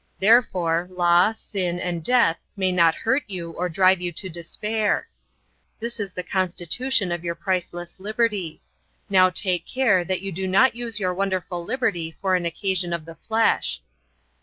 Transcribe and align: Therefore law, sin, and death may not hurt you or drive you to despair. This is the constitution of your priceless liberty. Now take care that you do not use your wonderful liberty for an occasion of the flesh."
Therefore 0.19 0.87
law, 0.89 1.31
sin, 1.31 1.79
and 1.79 2.03
death 2.03 2.43
may 2.55 2.71
not 2.71 2.95
hurt 2.95 3.21
you 3.27 3.51
or 3.51 3.69
drive 3.69 4.01
you 4.01 4.11
to 4.13 4.29
despair. 4.29 5.07
This 5.79 5.99
is 5.99 6.11
the 6.11 6.23
constitution 6.23 7.11
of 7.11 7.23
your 7.23 7.35
priceless 7.35 7.99
liberty. 7.99 8.63
Now 9.11 9.29
take 9.29 9.67
care 9.67 10.03
that 10.03 10.21
you 10.21 10.31
do 10.31 10.47
not 10.47 10.75
use 10.75 10.99
your 10.99 11.13
wonderful 11.13 11.63
liberty 11.63 12.09
for 12.19 12.35
an 12.35 12.47
occasion 12.47 12.93
of 12.93 13.05
the 13.05 13.13
flesh." 13.13 13.83